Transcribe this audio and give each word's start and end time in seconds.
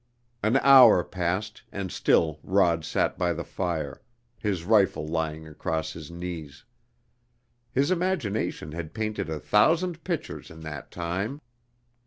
An 0.41 0.57
hour 0.63 1.03
passed 1.03 1.61
and 1.71 1.91
still 1.91 2.39
Rod 2.41 2.83
sat 2.83 3.19
by 3.19 3.33
the 3.33 3.43
fire; 3.43 4.01
his 4.39 4.63
rifle 4.63 5.05
lying 5.05 5.47
across 5.47 5.93
his 5.93 6.09
knees. 6.09 6.63
His 7.71 7.91
imagination 7.91 8.71
had 8.71 8.95
painted 8.95 9.29
a 9.29 9.39
thousand 9.39 10.03
pictures 10.03 10.49
in 10.49 10.61
that 10.61 10.89
time. 10.89 11.39